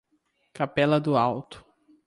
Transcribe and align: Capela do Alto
Capela 0.55 0.99
do 0.99 1.15
Alto 1.15 1.63